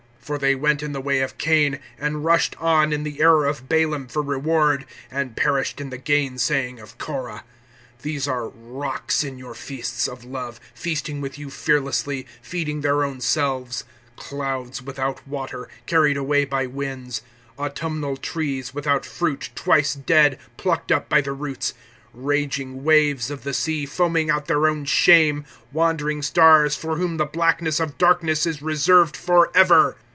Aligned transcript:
For 0.23 0.37
they 0.37 0.53
went 0.55 0.81
in 0.81 0.93
the 0.93 1.01
way 1.01 1.19
of 1.19 1.37
Cain, 1.37 1.79
and 1.97 2.23
rushed 2.23 2.55
on 2.57 2.93
in 2.93 3.03
the 3.03 3.19
error 3.19 3.45
of 3.45 3.67
Balaam 3.67 4.07
for 4.07 4.21
reward, 4.21 4.85
and 5.09 5.35
perished 5.35 5.81
in 5.81 5.89
the 5.89 5.97
gainsaying 5.97 6.79
of 6.79 6.97
Korah. 6.97 7.43
(12)These 8.01 8.31
are 8.31 8.47
rocks 8.47 9.25
in 9.25 9.37
your 9.37 9.53
feasts 9.55 10.07
of 10.07 10.23
love, 10.23 10.59
feasting 10.73 11.19
with 11.19 11.37
you 11.37 11.49
fearlessly, 11.49 12.25
feeding 12.41 12.79
their 12.79 13.03
own 13.03 13.19
selves; 13.19 13.83
clouds 14.15 14.81
without 14.81 15.27
water, 15.27 15.67
carried 15.85 16.15
away 16.15 16.45
by 16.45 16.65
winds; 16.65 17.23
autumnal 17.59 18.15
trees, 18.15 18.73
without 18.73 19.05
fruit, 19.05 19.49
twice 19.53 19.95
dead, 19.95 20.39
plucked 20.55 20.93
up 20.93 21.09
by 21.09 21.19
the 21.19 21.33
roots; 21.33 21.73
(13)raging 22.15 22.83
waves 22.83 23.29
of 23.29 23.43
the 23.43 23.53
sea, 23.55 23.85
foaming 23.85 24.29
out 24.29 24.45
their 24.45 24.65
own 24.67 24.85
shame; 24.85 25.43
wandering 25.73 26.21
stars, 26.21 26.73
for 26.73 26.95
whom 26.95 27.17
the 27.17 27.25
blackness 27.25 27.81
of 27.81 27.97
darkness 27.97 28.45
is 28.45 28.61
reserved 28.61 29.17
forever. 29.17 29.97